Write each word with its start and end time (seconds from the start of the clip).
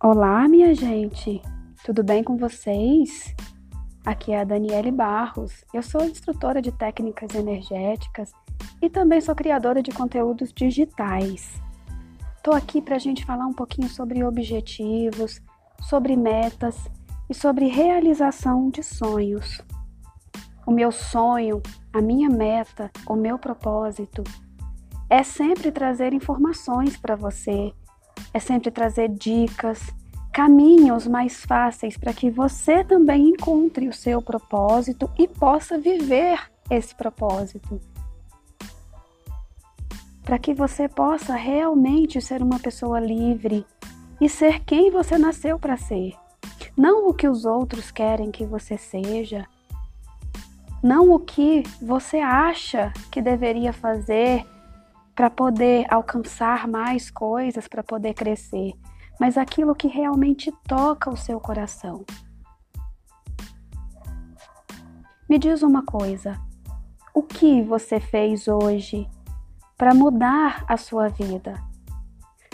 Olá, 0.00 0.46
minha 0.46 0.72
gente! 0.76 1.42
Tudo 1.84 2.04
bem 2.04 2.22
com 2.22 2.36
vocês? 2.36 3.34
Aqui 4.06 4.30
é 4.30 4.42
a 4.42 4.44
Daniele 4.44 4.92
Barros. 4.92 5.64
Eu 5.74 5.82
sou 5.82 6.04
instrutora 6.04 6.62
de 6.62 6.70
técnicas 6.70 7.34
energéticas 7.34 8.30
e 8.80 8.88
também 8.88 9.20
sou 9.20 9.34
criadora 9.34 9.82
de 9.82 9.90
conteúdos 9.90 10.52
digitais. 10.52 11.60
Estou 12.36 12.54
aqui 12.54 12.80
para 12.80 12.94
a 12.94 12.98
gente 13.00 13.26
falar 13.26 13.44
um 13.44 13.52
pouquinho 13.52 13.88
sobre 13.88 14.22
objetivos, 14.22 15.42
sobre 15.82 16.14
metas 16.14 16.88
e 17.28 17.34
sobre 17.34 17.66
realização 17.66 18.70
de 18.70 18.84
sonhos. 18.84 19.60
O 20.64 20.70
meu 20.70 20.92
sonho, 20.92 21.60
a 21.92 22.00
minha 22.00 22.30
meta, 22.30 22.88
o 23.04 23.16
meu 23.16 23.36
propósito 23.36 24.22
é 25.10 25.24
sempre 25.24 25.72
trazer 25.72 26.12
informações 26.12 26.96
para 26.96 27.16
você 27.16 27.74
é 28.32 28.38
sempre 28.38 28.70
trazer 28.70 29.08
dicas, 29.08 29.92
caminhos 30.32 31.06
mais 31.06 31.44
fáceis 31.44 31.96
para 31.96 32.12
que 32.12 32.30
você 32.30 32.84
também 32.84 33.30
encontre 33.30 33.88
o 33.88 33.92
seu 33.92 34.22
propósito 34.22 35.10
e 35.18 35.26
possa 35.26 35.78
viver 35.78 36.38
esse 36.70 36.94
propósito. 36.94 37.80
Para 40.22 40.38
que 40.38 40.52
você 40.52 40.88
possa 40.88 41.34
realmente 41.34 42.20
ser 42.20 42.42
uma 42.42 42.58
pessoa 42.58 43.00
livre 43.00 43.64
e 44.20 44.28
ser 44.28 44.60
quem 44.64 44.90
você 44.90 45.16
nasceu 45.16 45.58
para 45.58 45.76
ser. 45.76 46.14
Não 46.76 47.08
o 47.08 47.14
que 47.14 47.26
os 47.26 47.44
outros 47.44 47.90
querem 47.90 48.30
que 48.30 48.44
você 48.44 48.76
seja, 48.76 49.46
não 50.82 51.10
o 51.10 51.18
que 51.18 51.64
você 51.82 52.18
acha 52.18 52.92
que 53.10 53.20
deveria 53.20 53.72
fazer 53.72 54.46
para 55.18 55.28
poder 55.28 55.84
alcançar 55.92 56.68
mais 56.68 57.10
coisas, 57.10 57.66
para 57.66 57.82
poder 57.82 58.14
crescer, 58.14 58.72
mas 59.18 59.36
aquilo 59.36 59.74
que 59.74 59.88
realmente 59.88 60.52
toca 60.68 61.10
o 61.10 61.16
seu 61.16 61.40
coração. 61.40 62.04
Me 65.28 65.36
diz 65.36 65.64
uma 65.64 65.84
coisa: 65.84 66.40
o 67.12 67.20
que 67.20 67.60
você 67.62 67.98
fez 67.98 68.46
hoje 68.46 69.08
para 69.76 69.92
mudar 69.92 70.64
a 70.68 70.76
sua 70.76 71.08
vida? 71.08 71.54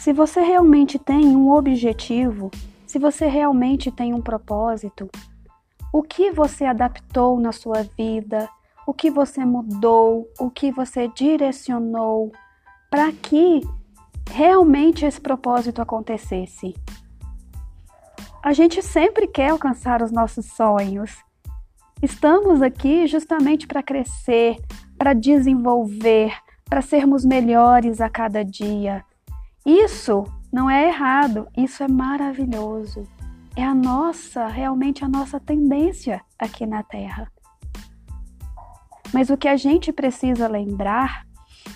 Se 0.00 0.12
você 0.12 0.40
realmente 0.40 0.98
tem 0.98 1.36
um 1.36 1.52
objetivo, 1.52 2.50
se 2.88 2.98
você 2.98 3.28
realmente 3.28 3.92
tem 3.92 4.12
um 4.12 4.20
propósito, 4.20 5.08
o 5.92 6.02
que 6.02 6.32
você 6.32 6.64
adaptou 6.64 7.38
na 7.38 7.52
sua 7.52 7.84
vida, 7.96 8.48
o 8.84 8.92
que 8.92 9.12
você 9.12 9.44
mudou, 9.44 10.28
o 10.40 10.50
que 10.50 10.72
você 10.72 11.06
direcionou, 11.06 12.32
para 12.90 13.12
que 13.12 13.60
realmente 14.30 15.04
esse 15.04 15.20
propósito 15.20 15.82
acontecesse. 15.82 16.74
A 18.42 18.52
gente 18.52 18.82
sempre 18.82 19.26
quer 19.26 19.50
alcançar 19.50 20.02
os 20.02 20.12
nossos 20.12 20.46
sonhos. 20.46 21.16
Estamos 22.02 22.62
aqui 22.62 23.06
justamente 23.06 23.66
para 23.66 23.82
crescer, 23.82 24.56
para 24.96 25.12
desenvolver, 25.12 26.32
para 26.64 26.80
sermos 26.80 27.24
melhores 27.24 28.00
a 28.00 28.08
cada 28.08 28.44
dia. 28.44 29.04
Isso 29.66 30.24
não 30.52 30.70
é 30.70 30.88
errado, 30.88 31.48
isso 31.56 31.82
é 31.82 31.88
maravilhoso. 31.88 33.02
É 33.56 33.64
a 33.64 33.74
nossa, 33.74 34.46
realmente 34.46 35.04
a 35.04 35.08
nossa 35.08 35.40
tendência 35.40 36.22
aqui 36.38 36.64
na 36.64 36.82
Terra. 36.82 37.30
Mas 39.12 39.30
o 39.30 39.36
que 39.36 39.48
a 39.48 39.56
gente 39.56 39.92
precisa 39.92 40.46
lembrar 40.46 41.27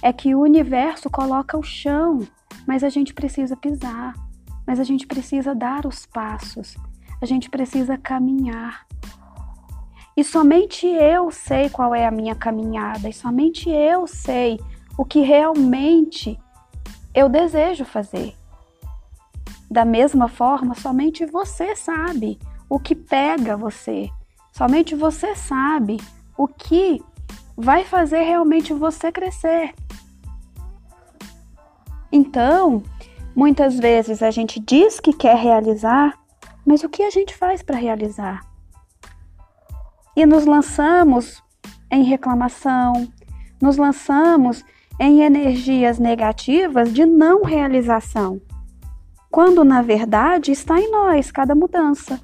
é 0.03 0.13
que 0.13 0.35
o 0.35 0.41
universo 0.41 1.09
coloca 1.09 1.57
o 1.57 1.63
chão, 1.63 2.27
mas 2.67 2.83
a 2.83 2.89
gente 2.89 3.15
precisa 3.15 3.57
pisar, 3.57 4.15
mas 4.67 4.81
a 4.81 4.85
gente 4.85 5.07
precisa 5.07 5.55
dar 5.55 5.87
os 5.87 6.05
passos, 6.05 6.77
a 7.21 7.27
gente 7.27 7.49
precisa 7.49 7.97
caminhar. 7.97 8.85
E 10.17 10.25
somente 10.25 10.87
eu 10.87 11.31
sei 11.31 11.71
qual 11.71 11.95
é 11.95 12.05
a 12.05 12.11
minha 12.11 12.35
caminhada, 12.35 13.09
e 13.09 13.13
somente 13.13 13.71
eu 13.71 14.07
sei 14.09 14.59
o 14.99 15.05
que 15.05 15.21
realmente 15.21 16.39
eu 17.15 17.29
desejo 17.29 17.85
fazer. 17.85 18.35
Da 19.71 19.85
mesma 19.85 20.29
forma, 20.29 20.75
somente 20.75 21.25
você 21.25 21.77
sabe 21.77 22.39
o 22.69 22.79
que 22.79 22.95
pega 22.95 23.57
você, 23.57 24.11
somente 24.53 24.95
você 24.95 25.35
sabe 25.37 25.99
o 26.37 26.49
que 26.49 27.01
vai 27.57 27.85
fazer 27.85 28.23
realmente 28.23 28.73
você 28.73 29.13
crescer. 29.13 29.73
Então, 32.13 32.83
muitas 33.35 33.79
vezes 33.79 34.23
a 34.23 34.31
gente 34.31 34.61
diz 34.61 35.01
que 35.01 35.15
quer 35.15 35.37
realizar, 35.37 36.19
mas 36.65 36.85
o 36.85 36.89
que 36.89 37.03
a 37.03 37.11
gente 37.11 37.35
faz 37.35 37.63
para 37.63 37.79
realizar? 37.79 38.41
E 40.15 40.27
nos 40.27 40.45
lançamos 40.45 41.43
em 41.91 42.05
reclamação, 42.05 43.09
nos 43.61 43.79
lançamos 43.79 44.63
em 45.01 45.23
energias 45.23 45.99
negativas 45.99 46.93
de 46.93 47.07
não 47.07 47.45
realização, 47.45 48.41
quando 49.31 49.65
na 49.65 49.81
verdade 49.81 50.53
está 50.53 50.79
em 50.79 50.91
nós 50.91 51.33
cada 51.33 51.55
mudança. 51.55 52.21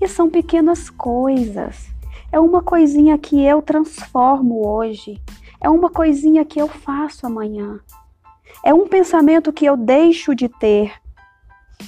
E 0.00 0.08
são 0.08 0.30
pequenas 0.30 0.88
coisas. 0.88 1.88
É 2.32 2.40
uma 2.40 2.62
coisinha 2.62 3.18
que 3.18 3.44
eu 3.44 3.60
transformo 3.60 4.66
hoje, 4.66 5.20
é 5.60 5.68
uma 5.68 5.90
coisinha 5.90 6.44
que 6.46 6.58
eu 6.58 6.66
faço 6.66 7.26
amanhã. 7.26 7.78
É 8.64 8.72
um 8.74 8.86
pensamento 8.86 9.52
que 9.52 9.64
eu 9.64 9.76
deixo 9.76 10.34
de 10.34 10.48
ter. 10.48 10.92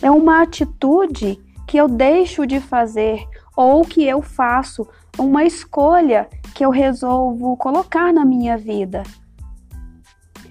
É 0.01 0.11
uma 0.11 0.43
atitude 0.43 1.39
que 1.67 1.77
eu 1.77 1.89
deixo 1.89 2.47
de 2.47 2.61
fazer 2.61 3.27
ou 3.57 3.85
que 3.85 4.05
eu 4.05 4.23
faço, 4.23 4.87
uma 5.19 5.45
escolha 5.45 6.29
que 6.55 6.65
eu 6.65 6.71
resolvo 6.71 7.57
colocar 7.57 8.13
na 8.13 8.25
minha 8.25 8.57
vida. 8.57 9.03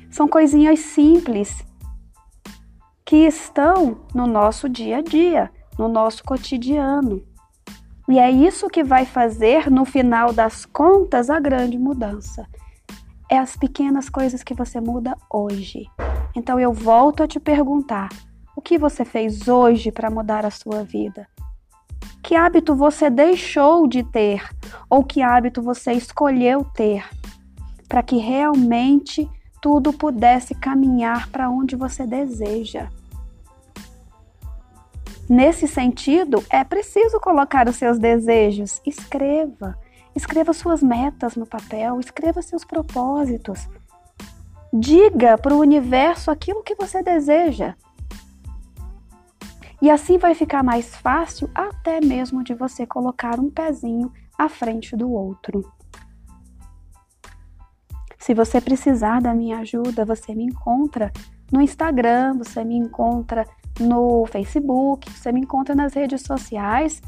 São 0.09 0.27
coisinhas 0.27 0.79
simples 0.79 1.66
que 3.05 3.27
estão 3.27 4.01
no 4.13 4.27
nosso 4.27 4.69
dia 4.69 4.97
a 4.97 5.01
dia, 5.01 5.51
no 5.77 5.88
nosso 5.88 6.23
cotidiano. 6.23 7.23
E 8.07 8.19
é 8.19 8.29
isso 8.29 8.67
que 8.67 8.83
vai 8.83 9.05
fazer, 9.05 9.69
no 9.69 9.85
final 9.85 10.33
das 10.33 10.66
contas, 10.66 11.29
a 11.29 11.39
grande 11.39 11.77
mudança. 11.77 12.45
É 13.31 13.38
as 13.38 13.56
pequenas 13.56 14.09
coisas 14.09 14.44
que 14.44 14.53
você 14.53 14.81
muda 14.81 15.16
hoje. 15.31 15.86
Então 16.36 16.59
eu 16.59 16.74
volto 16.74 17.24
a 17.24 17.28
te 17.28 17.40
perguntar: 17.40 18.09
o 18.58 18.62
que 18.62 18.78
você 18.78 19.06
fez 19.06 19.47
hoje 19.47 19.90
para 19.90 20.12
mudar 20.12 20.46
a 20.46 20.52
sua 20.52 20.84
vida? 20.84 21.25
Que 22.22 22.36
hábito 22.36 22.75
você 22.75 23.09
deixou 23.09 23.88
de 23.88 24.03
ter 24.03 24.44
ou 24.90 25.02
que 25.02 25.22
hábito 25.22 25.62
você 25.62 25.94
escolheu 25.94 26.66
ter 26.75 27.06
para 27.88 28.03
que 28.03 28.18
realmente 28.18 29.30
tudo 29.62 29.94
pudesse 29.94 30.53
caminhar 30.53 31.30
para 31.30 31.50
onde 31.50 31.78
você 31.78 32.06
deseja? 32.06 32.90
Nesse 35.30 35.69
sentido, 35.69 36.44
é 36.50 36.66
preciso 36.66 37.18
colocar 37.22 37.69
os 37.69 37.78
seus 37.78 37.98
desejos. 37.98 38.81
Escreva. 38.86 39.78
Escreva 40.16 40.53
suas 40.53 40.83
metas 40.83 41.35
no 41.35 41.45
papel, 41.45 41.99
escreva 41.99 42.41
seus 42.41 42.66
propósitos. 42.66 43.67
Diga 44.73 45.38
para 45.38 45.53
o 45.53 45.59
universo 45.59 46.31
aquilo 46.31 46.63
que 46.63 46.75
você 46.75 47.01
deseja. 47.01 47.75
E 49.81 49.89
assim 49.89 50.17
vai 50.17 50.35
ficar 50.35 50.63
mais 50.63 50.95
fácil 50.95 51.50
até 51.55 52.00
mesmo 52.00 52.44
de 52.44 52.53
você 52.53 52.85
colocar 52.85 53.39
um 53.39 53.50
pezinho 53.50 54.12
à 54.38 54.47
frente 54.47 54.95
do 54.95 55.12
outro. 55.12 55.71
Se 58.19 58.36
você 58.36 58.62
precisar 58.62 59.19
da 59.19 59.33
minha 59.33 59.59
ajuda, 59.59 60.06
você 60.06 60.36
me 60.36 60.44
encontra 60.44 61.12
no 61.51 61.59
Instagram, 61.59 62.38
você 62.38 62.63
me 62.63 62.77
encontra 62.77 63.47
no 63.80 64.25
Facebook, 64.27 65.12
você 65.12 65.31
me 65.31 65.41
encontra 65.41 65.74
nas 65.74 65.94
redes 65.94 66.21
sociais 66.21 67.01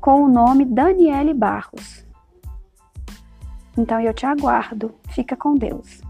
com 0.00 0.24
o 0.24 0.28
nome 0.28 0.64
Daniele 0.64 1.34
Barros. 1.34 2.06
Então 3.76 4.00
eu 4.00 4.12
te 4.12 4.26
aguardo. 4.26 4.94
Fica 5.08 5.36
com 5.36 5.54
Deus. 5.54 6.00